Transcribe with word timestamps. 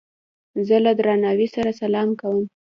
زه 0.67 0.77
له 0.85 0.91
درناوي 0.99 1.47
سره 1.55 1.69
سلام 1.81 2.09
کوم. 2.21 2.39